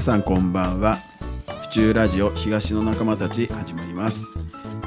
[0.00, 0.96] 皆さんこんばんは。
[1.64, 4.34] 府中ラジオ東の仲間たち始まります、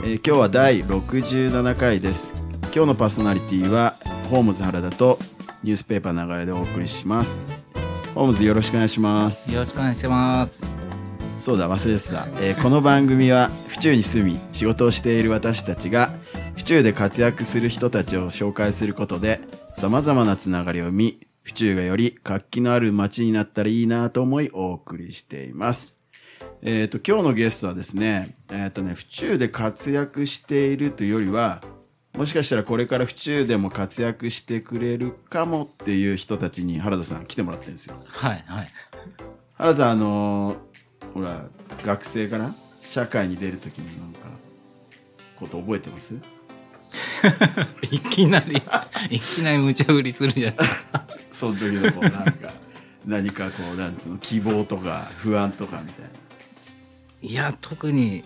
[0.03, 2.33] えー今日は第67回です。
[2.75, 3.93] 今日のパーソナリティは
[4.31, 5.19] ホームズ原田と
[5.61, 7.45] ニュースペーパー長屋でお送りします。
[8.15, 9.51] ホームズよろしくお願いします。
[9.51, 10.63] よろしくお願いします。
[11.37, 16.09] そうだ忘れてた、えーこの番組は府中に住み仕事をしている私たちが
[16.55, 19.41] 府中で活躍する人たちを紹介することで
[19.77, 25.97] さまざまなつながりを見府中がより活気のある街になったらいいなと思いお送りしています
[26.61, 31.61] えっ、と今日のゲストはですねえっ、とね府中で活躍しているというよりは
[32.15, 38.67] もしかしたらこれから府中でも活躍してくれるかもっていう人たちに原田さん来てもらってるんですよはいはい。
[39.55, 40.55] 原田さんあのー
[41.13, 41.45] ほら
[41.83, 44.19] 学生かな社会に出る時になんか
[45.39, 46.15] こと覚えてます？
[47.91, 48.61] いきなり、
[49.09, 51.02] いきなり無茶ぶりするじゃないですか。
[51.33, 52.31] その時のこうなんか
[53.05, 56.09] 何かこうなんつうの希望とか不安とかみたいな。
[57.21, 58.23] いや、特に、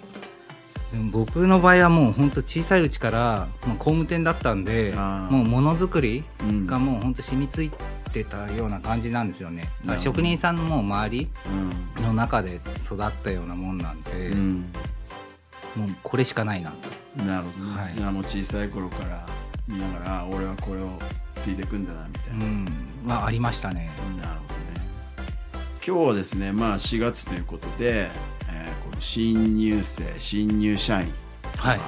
[1.12, 6.66] 僕の場合はもう本当小さいうちから、もう工務店だったんで、もうものづくりうん。
[6.66, 7.72] がもう本当染みつい
[8.12, 9.62] てたような感じなんですよね。
[9.62, 10.04] だからなるほど。
[10.04, 11.30] 職人さんのもう周り
[12.02, 14.72] の中で育ったようなもんなんで、うん、
[15.76, 16.90] もうこれしかないなと。
[17.20, 18.14] うん、なるほどね、はい。
[18.14, 19.26] もう小さい頃から
[19.68, 20.98] 見ながらあ俺はこれを
[21.48, 23.90] 継いでいくんだなみたいうな、ん、はありましたね。
[24.22, 24.88] なるほどね。
[25.86, 28.10] 今日はですねまあ4月ということで、
[28.50, 31.14] えーこの新入生新入社員。
[31.58, 31.78] はい。
[31.78, 31.84] や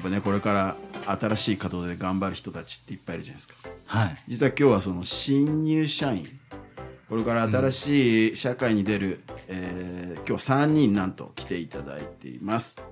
[0.00, 0.76] っぱねこれから
[1.18, 3.54] 新しい稼働で頑張る人たちっていっぱいいるじゃないですか。
[3.86, 4.14] はい。
[4.28, 6.24] 実は今日はその新入社員。
[7.08, 12.82] これから新しい社会に出る、えー今日3人なんと来ていただいています、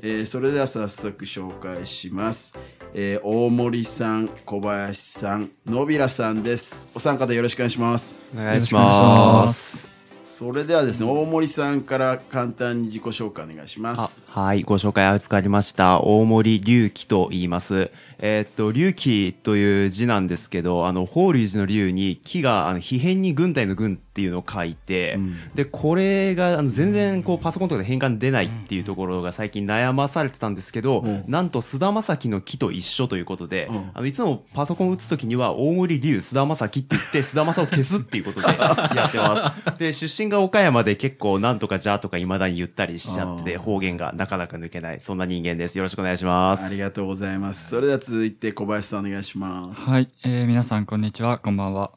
[0.00, 2.54] えーそれでは早速紹介します、
[2.94, 8.74] えー大森さん小林さん野平さんですお三方よろしくお願いしますお願いし。
[8.74, 9.88] ます
[10.32, 16.00] それではですね大森さんから簡単に自己紹介お願いしまあすはい、ご紹介預かりました。
[16.00, 17.90] 大森隆起と言います。
[18.24, 39.74] えーっと、隆起という字なんですけど、あの、法隆寺の隆に木が、あの、皮変に軍隊の軍っていうのを書いて、うんで、これが、あの、全然、こう、パソコンとかで変換出ないっていうところが最近悩まされてたんですけど、うんなんと、菅田将暉の木と一緒ということで、うんあの、いつもパソコンを打つときには、大森隆、菅田将暉って言って、菅田将を消すっていうことでやってます。
[39.80, 45.76] で、出身が岡山で結構、なんとかじゃとか未だに言ったりしちゃって方言がなかなか抜けない、そんな人間です。
[45.78, 46.64] よろしくお願いします。
[46.64, 51.92] ありがとうございますそれでは続いて小林さんお願いしますはい、えー皆さんこんにちは、こんばんは。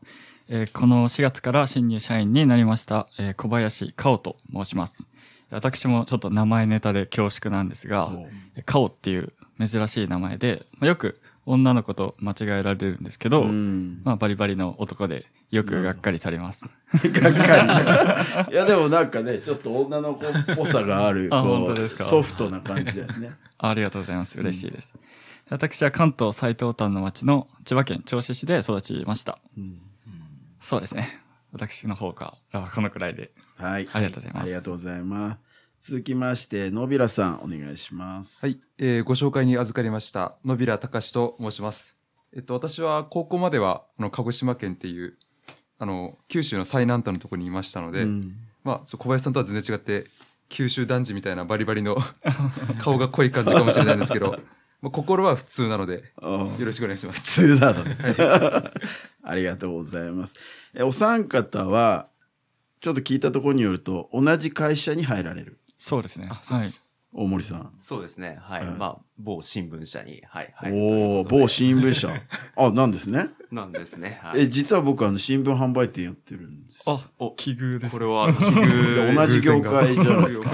[0.48, 5.08] えーこの4月から新入社員になりました、えー小林かおと申します。
[5.52, 16.66] 私もちょっと名前ネタで恐縮なんですがお、かおっていう珍しい名前で、まあ、よく女の子と間違えられるんですけど、うんまあバリバリの男でよくがっかりされます。
[16.94, 18.52] がっかり。
[18.54, 22.04] いや、でもなんかね、ちょっと女の子っぽさがある、あ本当ですか？
[22.06, 23.32] ソフトな感じだよね。
[23.60, 24.40] あありがとうございます。
[24.40, 24.94] 嬉しいです。
[25.50, 29.38] 私は関東最東端の町の千葉県銚子市で育ちました。
[29.58, 29.80] うん
[30.60, 31.22] そうですね。
[31.52, 33.32] 私の方からはこのくらいで。
[33.58, 33.88] はい。
[33.94, 35.45] ありがとうございますありがとうございます。
[35.88, 38.44] 続きまして、のびらさん、お願いします。
[38.44, 41.96] はい、えーご紹介に預かりました野平隆と申します。
[42.36, 45.16] えっと私は高校まではあの鹿児島県っていう
[45.78, 50.08] あの九州の最南端のところにいましたので、うんまあ小林さんとは全然違って
[50.50, 51.96] 九州男児みたいなバリバリの
[52.82, 54.32] 顔が濃い感じかもしれないんですけど、
[54.82, 57.42] まあ心は普通なのであよろしくお願いしま普す。
[57.42, 57.96] 通なのね。
[59.22, 60.36] ありがとうございます。
[60.74, 62.08] え、お三方は、
[62.82, 65.60] ちょっと聞いたところによると、同じ会社に入られる。
[65.78, 66.30] そうですね。
[66.42, 66.86] そうです
[67.18, 67.72] 大森さん。
[67.80, 68.38] そうですね。
[68.42, 68.66] はい。
[68.66, 70.54] うんまあ、某新聞社に、はい。
[70.54, 72.10] はいおお某新聞社。
[72.58, 73.30] あ、なんですね。
[73.52, 74.20] なんですね。
[74.22, 76.84] はい、え、実は僕、あの、新聞販売店やってるんです。
[76.86, 77.00] あ、
[77.38, 77.94] 奇遇です。
[77.94, 80.50] これは、奇じゃあ遇同じ業界じゃないですか。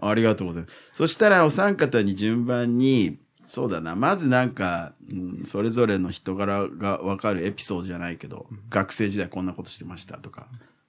[0.00, 0.74] ありがとうございます。
[0.94, 10.46] そしたらお三方に順番に、そうだな、まずなんか、うん、それぞれの人柄がわかるエピソードじゃないけど、学生時代こんなことしてましたとか、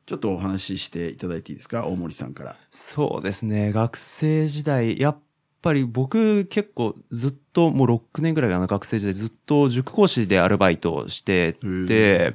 [0.09, 1.85] ちょっとお話ししていただいていいですか？
[1.85, 2.55] 大森さんから。
[2.71, 3.71] そうですね。
[3.71, 5.19] 学生時代、やっ
[5.61, 12.33] ぱり僕結構ずっと、もう6年ぐらいかな、学生時代ずっと塾講師でアルバイトをしてて、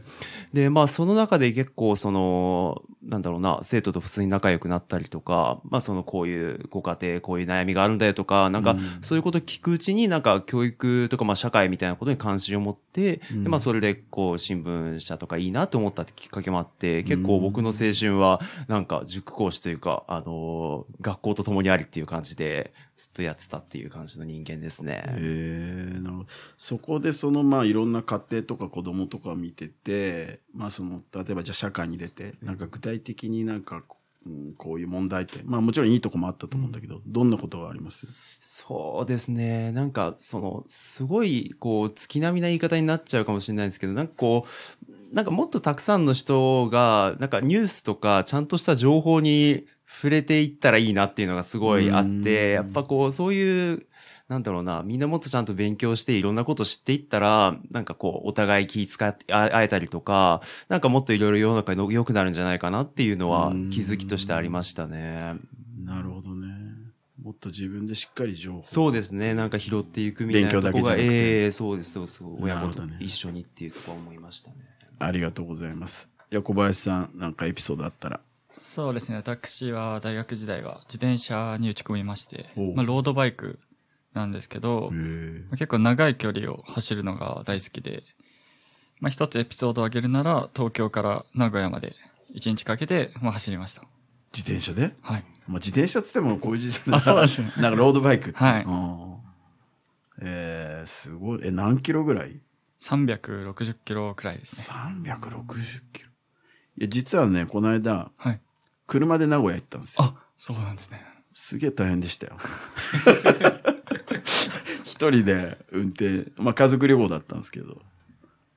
[0.53, 8.81] で、まあその中で結構その、なんだろうな、生徒と普通に仲良くなったりとか、まあそのこういうご家庭、こういう悩みがあるんだよとか、なんかうん。
[9.03, 13.43] そういうことを聞くうちになんか教育とかまあ社会みたいなことに関心を持って、うん。
[13.45, 25.05] でまあそれでこう新聞社とかいいなと思ったってきっかけもあって、結構僕の青春はなんか塾講師というか、あのー学校と共にありっていう感じでずっとやってたっていう感じの人間ですね。
[25.07, 33.83] へえなるほどそこでそのまあいろんな家庭とか子供とか見ててまあその例えばじゃあ社会に出てなんか具体的になんか
[34.27, 35.43] うんこういう問題点。
[35.45, 38.07] まあもちろんいいとこもあったと思うんだけど、どんなことがあります？
[38.41, 39.71] そうですね。
[39.73, 44.47] なんか、その、すごい、こう、月並みな言い方になっちゃうかもしれないんですけど、なんかこ
[45.13, 53.87] う、なんかもっとたくさんの人が、なんかニュースとか、ちゃんとした情報に触れていったらいいなっていうのがすごいあっうんて、やっぱこう、そういう、
[54.29, 65.37] なんだろうな、みんなもっとちゃんと勉強していろんなこと知っていったら、なんかこう、お互い気遣ってあ会えたりとか、なんかもっといろいろ世の中の良くなるんじゃないかなっていうのはうん気づきとしてありましたね。
[65.85, 66.49] なるほどね。
[67.23, 68.63] もっと自分でしっかり情報。
[68.67, 69.35] そうですね。
[69.35, 72.43] なんか拾っていくみたいな勉強だけじゃなくてええそうです、そうそう。
[72.43, 74.57] 親子と一緒にっていうとこは思いましたね。
[74.99, 76.11] ありがとうございます。
[76.31, 78.21] じゃあ小林さん、なんかエピソードあったら。
[78.57, 79.17] そうですね。
[79.17, 83.59] 私は大学時代は自転車に打ち込みましてまあ、ロードバイク
[84.13, 88.05] なんですけど、へ結構長い距離を走るのが大好きで、
[89.01, 91.95] まあ、一つエピソードを挙げるなら、東京から名古屋まで
[92.33, 93.83] 一日かけて、まあ、走りました。
[94.33, 94.95] 自転車で？
[95.03, 95.25] はい。
[95.47, 98.39] まあ、自転車っつってもこういう自転車あそうですねなんかロードバイクって。
[98.39, 99.15] はいうん
[100.23, 101.41] えー、すごい。
[101.43, 102.41] え、何キロぐらい
[102.81, 104.77] ？360キロくらいですね。
[105.05, 106.09] ?360 キロ。
[106.79, 108.41] いや、実はね、この間、はい。
[108.87, 110.05] 車で名古屋行ったんですよ。
[110.05, 111.05] あ、そうなんですね。
[111.33, 112.37] すげえ大変でしたよ。
[114.85, 117.81] 一人で運転、まあ家族旅行だったんですけど、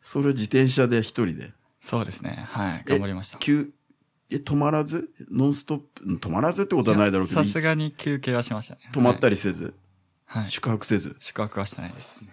[0.02, 1.54] それを自転車で一人で。
[1.81, 2.46] そうですね。
[2.50, 2.84] はい。
[2.86, 3.38] 頑張りました。
[3.40, 3.69] 急、
[4.30, 5.10] え、止まらず？
[5.31, 6.04] ノンストップ？
[6.06, 8.81] うん止まらずってことはないだろうけど、さすがに休憩はしましたね。
[8.94, 9.36] 止まったり。
[9.36, 9.74] りせず、
[10.25, 10.50] はい。
[10.50, 11.16] 宿泊せず？
[11.19, 12.30] 宿泊はしてないです。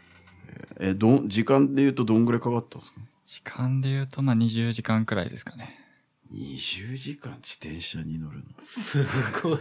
[0.80, 3.00] え、どん、時間で言うとどんぐらいかかったんですか？
[3.24, 5.78] 時間で言うと、まあ、20時間くらいですかね。
[6.32, 8.44] ?20 時間自転車に乗るの？
[8.58, 9.02] す
[9.42, 9.58] ごい。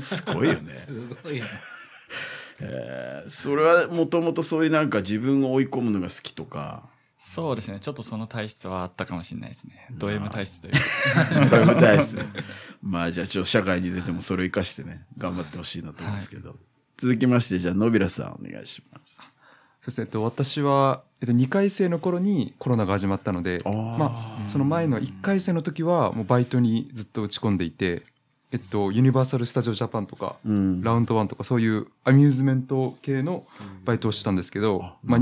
[0.00, 0.72] すごいよね。
[0.72, 0.86] す
[1.22, 1.42] ごいね。
[2.60, 7.80] えーそれはもともとそういうなんか自分を追い込むのが好きとか、そうですね。
[7.80, 9.86] ちょっとその体質はあったかもしれないですね。
[9.90, 11.48] ド M 体質というか。
[11.50, 12.18] ドラム体質。
[12.82, 16.56] まあじゃあちょっと社会に出てもそれを生かしてね、頑張ってほしいなと思うんですけど。
[16.96, 19.14] 続きまして、じゃあ、のびらさんお願いします。
[19.16, 24.12] そうですね、えっと、私は、えっと、2回生の頃にコロナが始まったのでま
[24.46, 28.02] あ、その前の1回生の時はもうバイトにずっと打ち込んでいて、
[28.52, 30.82] えっと、ユニバーサル・スタジオ・ジャパンとか、うん。
[30.82, 33.46] ラウンドワンとかそういうアミューズメント系の
[33.84, 35.20] バイトをしたんですけど、まあ、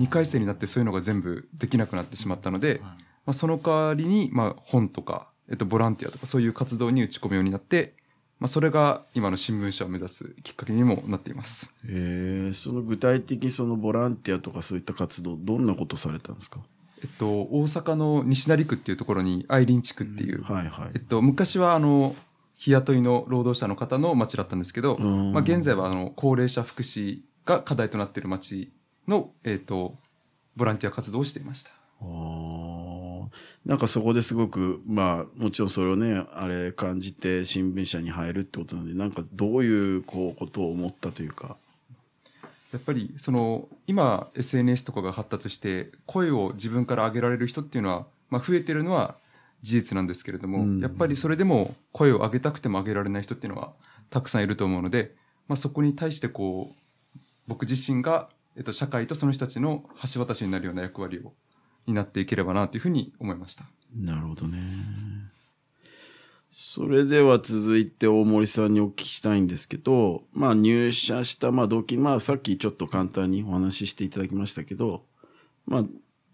[0.00, 7.94] 2回生になってそういうのが全部できなくなってしまったので、まあ、その代わりに、まあ、本とか、えっと、ボランティアとかそういう活動に打ち込むようになって、
[8.40, 11.72] まあ、それが今の新聞社を目指すきっかけにもなっています。
[11.86, 16.60] えー、その具体的にそのボランティアとかそういった活動、どんなことされたんですか？
[17.02, 21.00] えっと、大阪の西成区っていうところに愛林地区っていう、はいはいえっ。
[21.00, 22.14] と、昔はあの
[22.56, 28.72] 日雇いの労働者の方の町だったんですけど、うんまあ、現在はあの高齢者福祉が課題となっている町
[29.06, 29.96] の、えっと、
[30.56, 31.70] ボランティア活動をしていました。
[32.00, 32.87] あー
[33.68, 41.58] なんかそこですごく、まあ、もちろんそれをね、あれ感じて新聞社に入るってことなので、なんかどういうこうことを思ったというか。
[42.72, 49.16] やっぱりその今 SNS とかが発達して声を自分から上げられる人っていうのは、まあ、増えてるのは
[49.62, 53.72] 事実なんですけれども、うんやっぱりそれでも声を上げたくても上げられない人っていうのは
[54.10, 55.14] たくさんいると思うので、
[55.46, 56.74] まあ、そこに対してこ
[57.16, 59.84] う僕自身が、えっと、社会とその人たちの
[60.14, 61.32] 橋渡しになるような役割を
[61.88, 63.64] になっていければなというふうに思いました。
[63.96, 64.58] なるほどね。
[66.50, 75.04] それでは続いて大森さんにお聞きしたいんですけど、まあ入社したまあ動機、まあさっきちょっと簡単にお話ししていただきましたけど、
[75.66, 75.84] まあ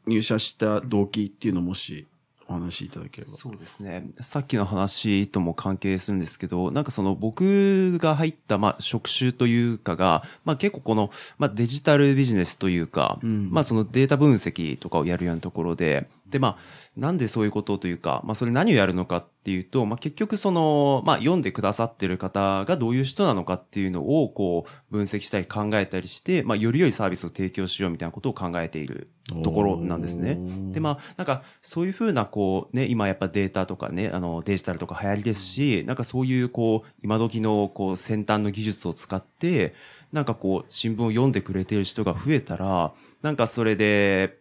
[0.07, 2.07] 入社した動機っていうのもし
[2.49, 3.33] お話しいただければ。
[3.33, 4.07] そうですね。
[4.21, 16.59] さっきの話とも関係するんですけど、なんかその僕が入った、まあ、職種というかが、まあ結構この、まあデジタルビジネスというか、うんまあそのデータ分析とかをやるようなところで、でまあ、
[16.97, 29.11] なんでそういうことというか、まあそれ何をやるのかっていうと、まあ結局その、まあ読んでくださってる方がどういう人なのかっていうのをこう分析したり考えたりして、まあより良いサービスを提供しようみたいなことを考えている
[29.45, 30.39] ところなんですね。
[30.73, 39.75] で、まあ、なんか、そういうふうな、こう、ね、今やっぱデータとかね、あの、デジタルとか流行りですし、なんかそういう、こう、今時の、こう、先端の技術を使って、
[40.13, 44.39] なんかこう、新聞を読んでくれてる人が増えたら、なんかそれで、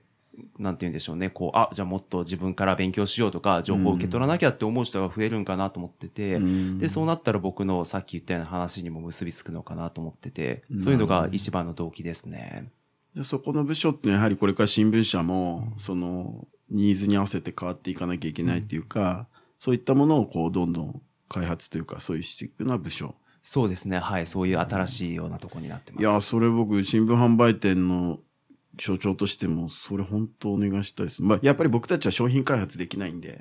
[0.57, 12.69] なんて言うんでしょうね、こう、あ、じゃあもっと自分から勉強しようとか、情報を受け取らなきゃって思う人が増えるんかなと思ってて、うんで、そうなったら僕のさっき言ったような話にも結びつくのかなと思ってて、そういうのが一番の動機ですね。
[13.15, 19.27] でそこの部署ってやはりこれから新聞社も、そのニーズに合わせて変わっていかなきゃいけないっていうか、
[19.59, 23.15] そういったものをこうどんどん開発というか、そういうしていくような部署。
[23.43, 23.99] そうですね。
[23.99, 24.25] はい。
[24.25, 26.01] そういう新しいようなとこになってます。
[26.01, 28.19] いや、それ僕、新聞販売店の
[28.79, 31.23] 所長としても、それ本当お願いしたいです。
[31.23, 33.39] まあ、やっぱり僕たちは商品開発できないんで、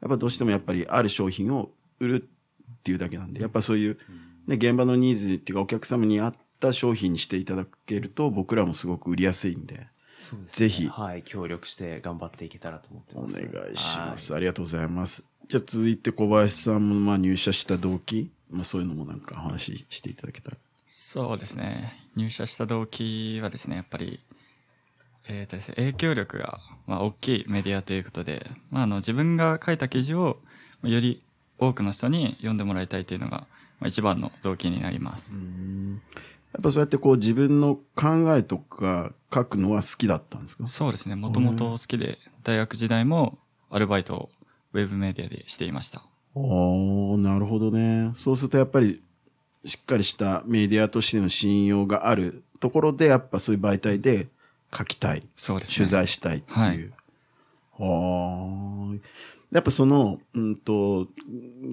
[0.00, 3.98] やっぱどうしてもやっぱりある商品を売るっていうだけなんで、やっぱそういう、
[4.46, 9.86] ね、現場のニーズっていうかお客様に合った商品にしていただけると僕らもすごく売りやすいんで、
[10.18, 13.34] そうですぜひはい、協力して頑張っていけたらと思ってます。
[13.34, 14.34] お願いします。
[14.34, 15.24] ありがとうございます。
[15.48, 20.56] じゃあ続いて小林さんもまあ入社した動機、まあそういうのもなんか話していただけたら。
[20.86, 21.94] そうですね。
[22.16, 24.20] 入社した動機はですね、やっぱり、
[25.32, 30.38] えっ、とですね、影響力が、まあ、大きいメディアということで、まあ、あの、自分が書いた記事を、
[30.82, 31.22] まあより
[31.58, 33.46] 多くの人に読んでもらいたいというのが、
[33.78, 35.34] まあ、一番の動機になります。
[36.52, 40.66] やっぱそうやってこう自分の考えとか書くのは好きだったんですか？
[40.66, 41.14] そうですね。
[41.14, 43.38] もともと好きで、大学時代も
[43.70, 44.30] アルバイトを
[44.72, 46.02] ウェブメディアでしていました。
[46.34, 48.12] おーなるほどね。
[48.16, 49.00] そうするとやっぱり
[49.64, 54.26] しっかりしたメディアとしての信用があるところでやっぱそういう媒体で
[54.76, 55.26] 書きたい。
[55.36, 55.76] そうですね。
[55.76, 56.92] 取材したいっていう。
[57.78, 59.00] はー
[59.52, 61.08] やっぱその、うんと、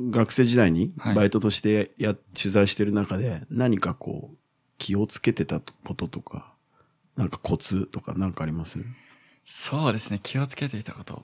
[0.09, 4.37] 学生時代にはいバイトとしてや、取材してる中で何かこう
[4.79, 6.55] 気をつけてたこととか、
[7.15, 8.79] なんかコツとかなんかあります？
[9.45, 10.19] そうですね。
[10.23, 11.23] 気をつけていたこと。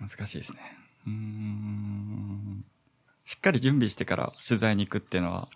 [0.00, 0.60] 難しいですね。
[1.06, 2.64] うーん。
[3.24, 5.48] しっかり準備してから取材に行くっていうのは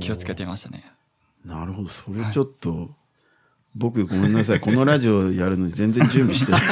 [0.00, 0.92] 気をつけていましたね。
[1.44, 1.88] なるほど。
[1.88, 2.94] それちょっと、
[3.74, 4.60] 僕ごめんなさい。
[4.60, 6.62] このラジオやるのに全然準備してない。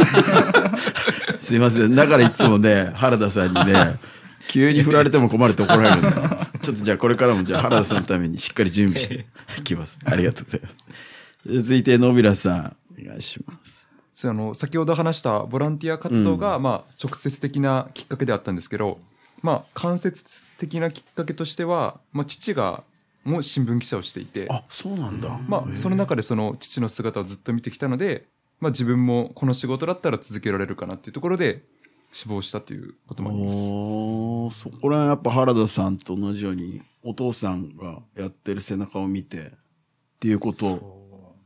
[1.40, 1.94] すいません。
[1.94, 3.98] だからいつもね、原田さんにね、
[4.48, 6.10] 急に振られても困ると怒られるんで。
[6.62, 9.26] ちょっとじゃあこれからもじゃあ原田さんのためにしっかり準備して
[9.58, 9.98] いきます。
[10.04, 11.62] ありがとうございます。
[11.62, 13.80] 続いて、野平さん、お願いします。
[14.22, 18.98] あの先ほど話したボランティア活動が、まあ、直接的なきっかけであったんですけど、
[19.42, 20.22] まあ、間接
[20.58, 22.84] 的なきっかけとしては、まあ、父が
[23.24, 25.38] もう新聞記者をしていて、あ、そうなんだ。
[25.46, 28.26] まあ、その中でその父の姿をずっと見てきたので、
[28.60, 31.62] まあ、自分もこの仕事だったら続けられるかなっていうところで
[32.12, 33.58] 志望したということもあります。
[33.70, 39.50] おーそこら辺やっぱ原田さんと同じように、お父さんがやってる背中を見てっ
[40.18, 40.66] ていうこと。
[40.66, 41.36] を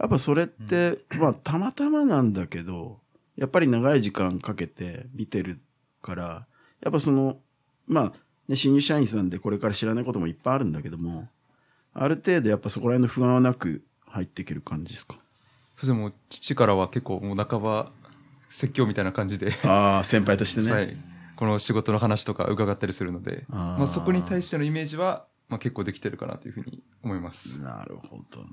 [0.00, 3.00] やっぱそれって、まあたまたまなんだけど、
[3.36, 5.60] やっぱり長い時間かけて見てる
[6.02, 6.46] から、
[6.82, 7.38] やっぱその、
[7.86, 8.12] まあ、
[8.50, 11.28] ね、新入社員さんでこれから知らないこともいっぱいあるんだけども、
[11.94, 15.16] ある程度やっぱそこら辺の不安はなく入っていける感じですか？
[15.76, 17.92] それでも父からは結構もう半ば
[18.48, 20.72] 説教みたいな感じで、ああ、先輩としてね。
[20.72, 20.96] はい、
[21.36, 27.60] この仕事の話とか伺ったりするので、あーまあ、そこに対してのイメージは、まあ、結構できてるかなというふうに思います。
[27.60, 28.46] なるほどね。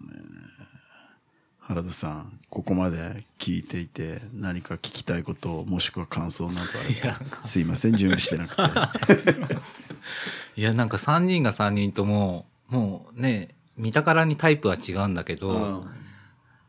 [1.59, 6.63] 原田さん、ここまで聞いていて、何か聞きたいこと、もしくは感想などあ
[7.05, 7.45] れば。
[7.45, 8.61] すいません、準備してなくて。
[10.55, 15.85] いや、なんか3人が3人とも、もうね、見たからにタイプは違うんだけど、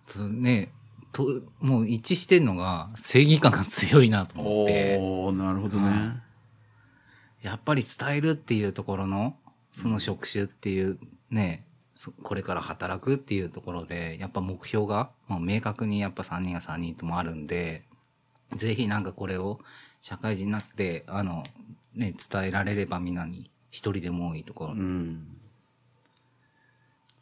[0.06, 0.72] そね、
[1.12, 6.22] と、もう一致してんのが正義感が強いなと思って、おー、なるほどね。
[7.42, 9.36] やっぱり伝えるっていうところの、
[9.72, 10.98] その職種っていう
[11.30, 11.64] ね、
[11.94, 17.84] そこれから働くっていうところで、やっぱ目標が、もう明確にやっぱ3人が3人ともあるんで、
[18.56, 19.60] ぜひなんかこれを
[20.00, 21.44] 社会人になって、あの、
[21.98, 25.26] ね、伝えられればみんなに一人でも多いところっうん。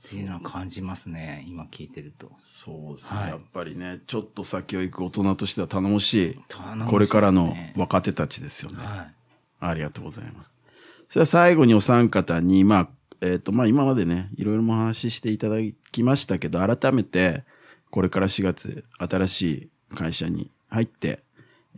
[0.08, 2.30] ていうのは感じますね、今聞いてると。
[2.42, 6.44] そうですね、はいやっぱりね、ちょっと先を行く大人としては頼もしい、ね
[6.88, 8.84] これからの若手たちですよね。
[8.84, 9.14] はい。
[9.58, 10.52] ありがとうございます。
[11.08, 12.88] それは最後にお三方に、まあ、
[13.22, 15.56] えっ、と、まあ今までね、いろいろもお話ししていただ
[15.90, 17.44] きましたけど、改めて、
[17.90, 21.24] これから4月、新しい会社に入って、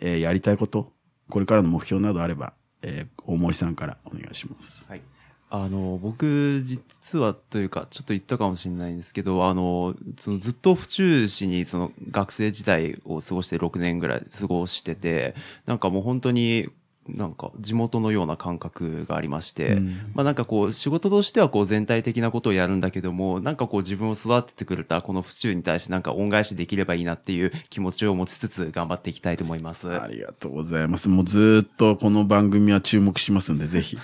[0.01, 0.93] えーやりたいこと、
[1.31, 4.85] これからの目標などあれば、えー大森さんからお願いします。
[4.89, 5.03] はい。
[5.51, 15.35] あの、僕、実はというか、ちょっと言ったかもしれないんですけど、あの、そのずっと府中市にその学生時代を過ごして6年ぐらい過ごしてて、
[15.67, 16.69] なんかもう本当に、
[17.09, 19.81] なんか地元のような感覚がありまして、
[20.15, 29.91] まあなんかこう仕事としてはこう全体的なことをやるんだけども、なんかこう自分を育ててくれたこの府中に対してなんか恩返しできればいいなっていう気持ちを持ちつつ頑張っていきたいと思います。
[29.91, 31.09] ありがとうございます。
[31.09, 33.97] もうずーっとこの番組は注目しますんで、ぜひ、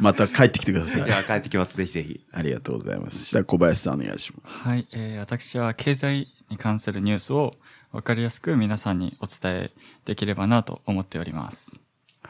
[0.00, 1.02] また帰ってきてください。
[1.08, 1.76] いや、帰ってきます。
[1.76, 2.20] ぜひぜひ。
[2.32, 3.18] ありがとうございます。
[3.18, 4.68] そしたら小林さんお願いします。
[4.68, 7.54] はい、えー私は経済に関するニュースを
[7.92, 9.70] 分かりやすく皆さんにお伝え
[10.04, 11.83] できればなと思っております。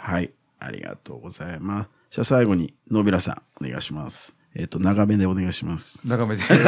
[0.05, 0.31] はい。
[0.59, 1.89] ありがとうございます。
[2.11, 4.37] じゃあ最後に、野平さん、お願いします。
[4.55, 5.99] えっ、と、長めでお願いします。
[6.05, 6.43] 長めで。
[6.45, 6.59] じゃ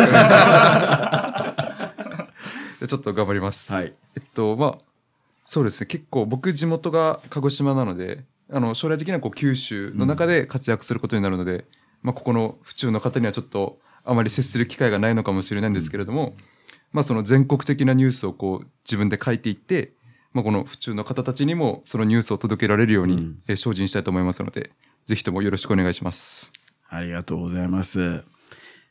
[2.80, 3.70] あちょっと頑張ります。
[3.70, 3.92] はい。
[4.16, 4.78] えっと、まあ、
[5.44, 5.86] そうですね。
[5.86, 11.66] 結構僕地元が鹿児島なので、あの、将来的にはこう九州の中で活躍することになるので、
[12.02, 16.36] まあ、ここの府中の方にはちょっとあまり接する機会がないのかもしれないんですけれども、
[16.90, 19.92] まあ、その全国的なニュースをこう自分で書いていって、
[20.36, 24.70] まあ、この府中の方たちにもそのニュースを届けられるように、うんえー精進したいと思いますので、
[25.06, 26.52] ぜひともよろしくお願いします。
[26.90, 28.22] ありがとうございます。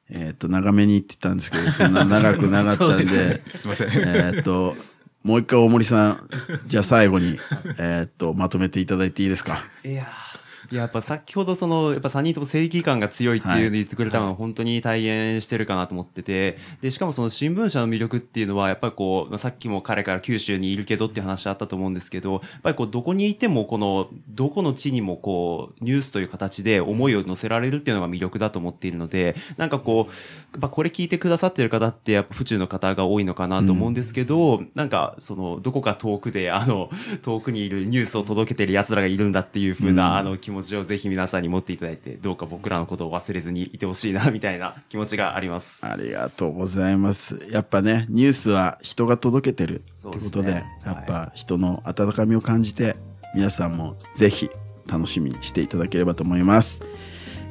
[0.09, 3.89] えっ、と、長めに言ってたんですけど、そんな長くなかったんで、 すいません。
[3.93, 4.75] えっと、
[5.23, 6.29] もう一回大森さん、
[6.67, 7.37] じゃあ最後に、
[7.77, 9.59] えっと、まとめていただいていいですか？
[9.83, 10.24] いやー
[10.71, 30.11] いややっぱ先ほどそのやっぱ3人とも正義感が強いっていうのを言ってくれたのは本当に体現してるかなと思っててでしかもその新聞社の魅力っていうのはやっぱりこうまあさっきも彼から九州にいるけどっていう話あったと思うんですけどやっぱりこうどこにいてもこのどこの地にもこうニュースという形で思いを乗せられるっていうのが魅力だと思っているのでなんかこう
[30.53, 36.89] やっぱこれ聞いてくださってる方ってやっぱ府中の方が多いのかなと思うんですけど、なんかそのどこか遠くであの
[37.21, 40.15] 遠くにいるニュースを届けてる奴らがいるんだっていう風な、うん。
[40.17, 45.85] あの気持ちをぜひ皆さんに持っていただいてどうか僕らのことを忘れずにいてほしいなみたいな気持ちがあります。
[45.85, 47.41] ありがとうございます。
[47.49, 52.95] やっぱね、ニュースは人が届けてるってことで、ですねやっぱ人の温かみを感じて、
[53.35, 54.49] 皆さんもぜひ
[54.87, 56.81] 楽しみにしていただければと思います。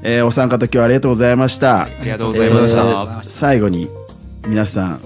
[0.03, 1.85] えーお三方今日はありがとうございました。
[1.85, 2.81] ありがとうございました。
[2.81, 3.89] えー最後に
[4.47, 5.01] 皆さん、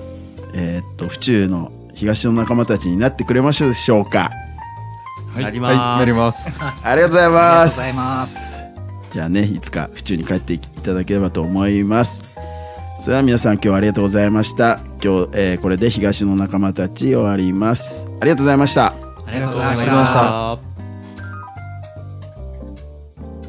[0.55, 4.31] えーっと、府中の東の仲間たちになってくれましょうでしょうか。
[5.35, 6.57] はいなりますはい、なります。
[6.85, 7.77] ありがとうございありがます。
[7.77, 8.59] とうございます。
[9.13, 12.23] じゃあね、いつか府中に帰っていただければと思います。
[13.01, 14.81] それでは皆さん今日はありがとうございました。
[15.03, 18.07] 今日、えーこれで東の仲間たち終わります。
[18.21, 18.87] ありがとうございました。
[18.87, 18.93] あ
[19.33, 20.59] りがとうございました。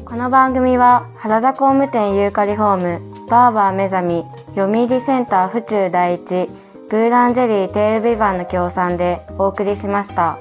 [0.04, 4.24] この番組は原田工務店ユーカリホームバーバー目覚み
[4.56, 6.48] 読売センター府中第一
[6.90, 10.38] ブーランジェリーテールビバンの協賛でお送りしました。